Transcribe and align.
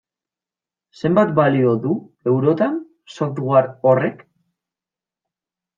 Zenbat 1.01 1.33
balio 1.41 1.75
du, 1.85 1.93
eurotan, 2.33 2.81
software 3.19 3.73
horrek? 3.93 4.29